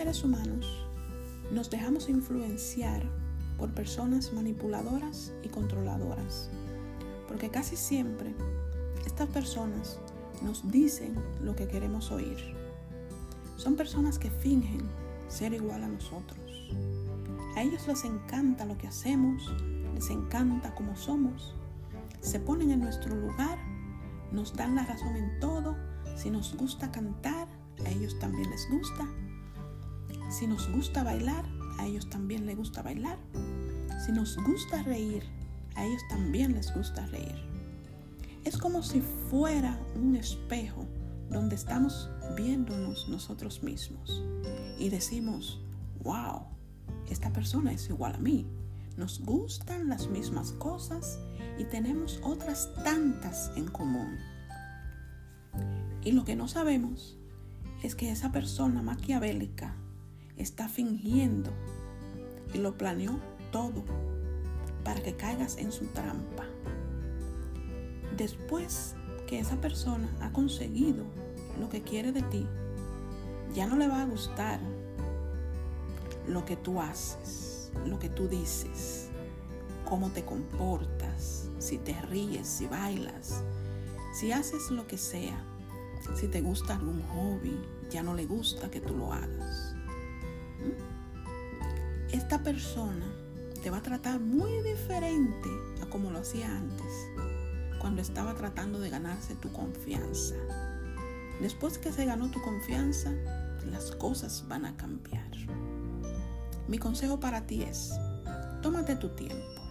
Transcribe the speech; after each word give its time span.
seres 0.00 0.24
humanos 0.24 0.66
nos 1.52 1.68
dejamos 1.68 2.08
influenciar 2.08 3.02
por 3.58 3.74
personas 3.74 4.32
manipuladoras 4.32 5.30
y 5.42 5.50
controladoras, 5.50 6.48
porque 7.28 7.50
casi 7.50 7.76
siempre 7.76 8.34
estas 9.04 9.28
personas 9.28 9.98
nos 10.42 10.66
dicen 10.72 11.22
lo 11.42 11.54
que 11.54 11.68
queremos 11.68 12.10
oír. 12.12 12.38
Son 13.56 13.76
personas 13.76 14.18
que 14.18 14.30
fingen 14.30 14.80
ser 15.28 15.52
igual 15.52 15.84
a 15.84 15.88
nosotros. 15.88 16.70
A 17.54 17.62
ellos 17.62 17.86
les 17.86 18.02
encanta 18.04 18.64
lo 18.64 18.78
que 18.78 18.86
hacemos, 18.86 19.52
les 19.94 20.08
encanta 20.08 20.74
cómo 20.74 20.96
somos. 20.96 21.54
Se 22.22 22.40
ponen 22.40 22.70
en 22.70 22.80
nuestro 22.80 23.14
lugar, 23.14 23.58
nos 24.32 24.56
dan 24.56 24.76
la 24.76 24.86
razón 24.86 25.14
en 25.16 25.38
todo. 25.40 25.76
Si 26.16 26.30
nos 26.30 26.56
gusta 26.56 26.90
cantar, 26.90 27.48
a 27.84 27.90
ellos 27.90 28.18
también 28.18 28.48
les 28.48 28.66
gusta. 28.70 29.06
Si 30.30 30.46
nos 30.46 30.70
gusta 30.70 31.02
bailar, 31.02 31.44
a 31.78 31.86
ellos 31.86 32.08
también 32.08 32.46
les 32.46 32.56
gusta 32.56 32.82
bailar. 32.82 33.18
Si 34.06 34.12
nos 34.12 34.36
gusta 34.36 34.80
reír, 34.84 35.24
a 35.74 35.84
ellos 35.84 36.02
también 36.08 36.54
les 36.54 36.72
gusta 36.72 37.04
reír. 37.06 37.34
Es 38.44 38.56
como 38.56 38.82
si 38.84 39.00
fuera 39.28 39.76
un 39.96 40.14
espejo 40.14 40.86
donde 41.28 41.56
estamos 41.56 42.08
viéndonos 42.36 43.08
nosotros 43.08 43.64
mismos 43.64 44.22
y 44.78 44.88
decimos, 44.88 45.60
wow, 46.04 46.42
esta 47.10 47.32
persona 47.32 47.72
es 47.72 47.88
igual 47.90 48.14
a 48.14 48.18
mí. 48.18 48.46
Nos 48.96 49.20
gustan 49.20 49.88
las 49.88 50.08
mismas 50.08 50.52
cosas 50.52 51.18
y 51.58 51.64
tenemos 51.64 52.20
otras 52.22 52.72
tantas 52.84 53.50
en 53.56 53.66
común. 53.66 54.16
Y 56.04 56.12
lo 56.12 56.24
que 56.24 56.36
no 56.36 56.46
sabemos 56.46 57.18
es 57.82 57.96
que 57.96 58.12
esa 58.12 58.30
persona 58.30 58.80
maquiavélica 58.80 59.74
está 60.40 60.68
fingiendo 60.68 61.50
y 62.52 62.58
lo 62.58 62.76
planeó 62.76 63.18
todo 63.52 63.84
para 64.84 65.02
que 65.02 65.14
caigas 65.14 65.58
en 65.58 65.72
su 65.72 65.86
trampa. 65.86 66.44
Después 68.16 68.94
que 69.26 69.38
esa 69.38 69.60
persona 69.60 70.08
ha 70.20 70.32
conseguido 70.32 71.04
lo 71.58 71.68
que 71.68 71.82
quiere 71.82 72.12
de 72.12 72.22
ti, 72.22 72.46
ya 73.54 73.66
no 73.66 73.76
le 73.76 73.88
va 73.88 74.02
a 74.02 74.06
gustar 74.06 74.60
lo 76.26 76.44
que 76.44 76.56
tú 76.56 76.80
haces, 76.80 77.72
lo 77.86 77.98
que 77.98 78.08
tú 78.08 78.28
dices, 78.28 79.08
cómo 79.88 80.10
te 80.10 80.24
comportas, 80.24 81.48
si 81.58 81.78
te 81.78 82.00
ríes, 82.02 82.46
si 82.46 82.66
bailas, 82.66 83.42
si 84.14 84.32
haces 84.32 84.70
lo 84.70 84.86
que 84.86 84.98
sea, 84.98 85.44
si 86.14 86.28
te 86.28 86.40
gusta 86.40 86.74
algún 86.74 87.02
hobby, 87.08 87.58
ya 87.90 88.02
no 88.02 88.14
le 88.14 88.26
gusta 88.26 88.70
que 88.70 88.80
tú 88.80 88.96
lo 88.96 89.12
hagas. 89.12 89.49
Esta 92.30 92.44
persona 92.44 93.06
te 93.60 93.70
va 93.70 93.78
a 93.78 93.82
tratar 93.82 94.20
muy 94.20 94.62
diferente 94.62 95.48
a 95.82 95.86
como 95.86 96.12
lo 96.12 96.20
hacía 96.20 96.46
antes, 96.46 97.10
cuando 97.80 98.00
estaba 98.00 98.36
tratando 98.36 98.78
de 98.78 98.88
ganarse 98.88 99.34
tu 99.34 99.50
confianza. 99.50 100.36
Después 101.40 101.78
que 101.78 101.90
se 101.90 102.04
ganó 102.04 102.30
tu 102.30 102.40
confianza, 102.40 103.10
las 103.68 103.90
cosas 103.90 104.44
van 104.46 104.64
a 104.64 104.76
cambiar. 104.76 105.28
Mi 106.68 106.78
consejo 106.78 107.18
para 107.18 107.48
ti 107.48 107.64
es, 107.64 107.90
tómate 108.62 108.94
tu 108.94 109.08
tiempo. 109.08 109.62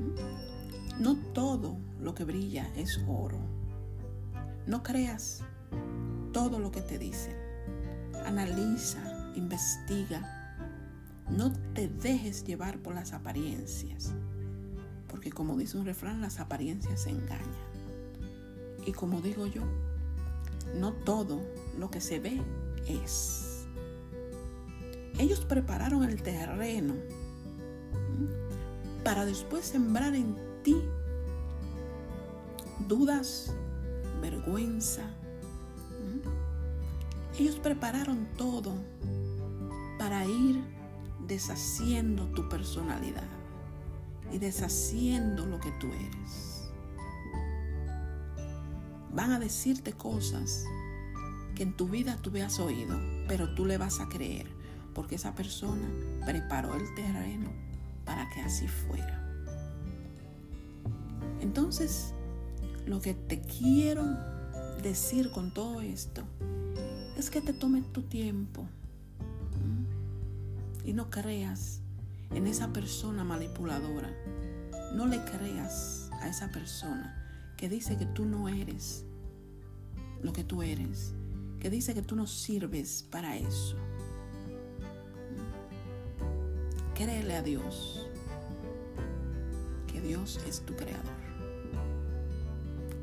¿Mm? 0.00 1.02
No 1.02 1.16
todo 1.34 1.76
lo 2.00 2.14
que 2.14 2.24
brilla 2.24 2.72
es 2.74 2.98
oro. 3.06 3.40
No 4.66 4.82
creas 4.82 5.42
todo 6.32 6.58
lo 6.58 6.72
que 6.72 6.80
te 6.80 6.98
dicen. 6.98 7.36
Analiza, 8.24 9.02
investiga. 9.34 10.40
No 11.28 11.52
te 11.74 11.88
dejes 11.88 12.44
llevar 12.44 12.78
por 12.78 12.94
las 12.94 13.12
apariencias. 13.12 14.12
Porque 15.08 15.30
como 15.30 15.56
dice 15.56 15.78
un 15.78 15.86
refrán, 15.86 16.20
las 16.20 16.40
apariencias 16.40 17.06
engañan. 17.06 17.74
Y 18.86 18.92
como 18.92 19.20
digo 19.20 19.46
yo, 19.46 19.62
no 20.78 20.92
todo 20.92 21.40
lo 21.78 21.90
que 21.90 22.00
se 22.00 22.20
ve 22.20 22.40
es. 22.86 23.66
Ellos 25.18 25.40
prepararon 25.40 26.04
el 26.04 26.22
terreno 26.22 26.94
para 29.04 29.24
después 29.24 29.64
sembrar 29.64 30.14
en 30.14 30.36
ti 30.62 30.76
dudas, 32.88 33.52
vergüenza. 34.20 35.02
Ellos 37.38 37.56
prepararon 37.56 38.28
todo 38.36 38.72
para 39.98 40.24
ir 40.24 40.62
deshaciendo 41.26 42.26
tu 42.28 42.48
personalidad 42.48 43.28
y 44.32 44.38
deshaciendo 44.38 45.46
lo 45.46 45.60
que 45.60 45.70
tú 45.72 45.88
eres. 45.92 46.70
Van 49.12 49.32
a 49.32 49.38
decirte 49.38 49.92
cosas 49.92 50.64
que 51.54 51.62
en 51.62 51.76
tu 51.76 51.88
vida 51.88 52.18
tú 52.20 52.32
has 52.42 52.58
oído, 52.58 52.98
pero 53.28 53.54
tú 53.54 53.64
le 53.64 53.78
vas 53.78 54.00
a 54.00 54.08
creer, 54.08 54.48
porque 54.92 55.14
esa 55.14 55.34
persona 55.34 55.88
preparó 56.24 56.74
el 56.74 56.94
terreno 56.94 57.50
para 58.04 58.28
que 58.30 58.40
así 58.40 58.66
fuera. 58.66 59.20
Entonces, 61.40 62.12
lo 62.86 63.00
que 63.00 63.14
te 63.14 63.40
quiero 63.40 64.04
decir 64.82 65.30
con 65.30 65.52
todo 65.52 65.80
esto 65.80 66.22
es 67.16 67.30
que 67.30 67.40
te 67.40 67.52
tomes 67.52 67.90
tu 67.92 68.02
tiempo 68.02 68.66
y 70.84 70.92
no 70.92 71.10
creas 71.10 71.80
en 72.30 72.46
esa 72.46 72.72
persona 72.72 73.24
manipuladora. 73.24 74.10
No 74.94 75.06
le 75.06 75.24
creas 75.24 76.10
a 76.20 76.28
esa 76.28 76.50
persona 76.52 77.54
que 77.56 77.68
dice 77.68 77.96
que 77.96 78.06
tú 78.06 78.24
no 78.24 78.48
eres 78.48 79.04
lo 80.22 80.32
que 80.32 80.44
tú 80.44 80.62
eres 80.62 81.14
que 81.64 81.70
dice 81.70 81.94
que 81.94 82.02
tú 82.02 82.14
no 82.14 82.26
sirves 82.26 83.06
para 83.10 83.38
eso. 83.38 83.74
Créele 86.94 87.36
a 87.36 87.42
Dios, 87.42 88.06
que 89.90 89.98
Dios 90.02 90.38
es 90.46 90.60
tu 90.60 90.76
creador. 90.76 91.24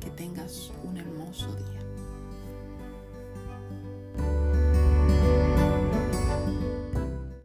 Que 0.00 0.10
tengas 0.10 0.70
un 0.84 0.98
hermoso 0.98 1.46
día. 1.54 1.91